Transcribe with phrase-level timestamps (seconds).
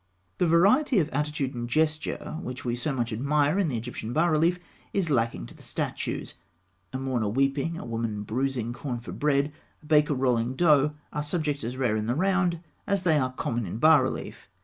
[0.39, 4.31] The variety of attitude and gesture which we so much admire in the Egyptian bas
[4.31, 4.57] relief
[4.93, 6.33] is lacking to the statues.
[6.91, 11.63] A mourner weeping, a woman bruising corn for bread, a baker rolling dough, are subjects
[11.63, 14.49] as rare in the round as they are common in bas relief.